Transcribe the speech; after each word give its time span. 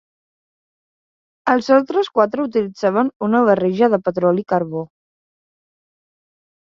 Els 1.53 1.67
altres 1.75 2.09
quatre 2.15 2.45
utilitzaven 2.47 3.11
una 3.29 3.43
barreja 3.51 3.93
de 3.95 4.03
petroli 4.09 4.47
i 4.47 4.51
carbó. 4.55 4.83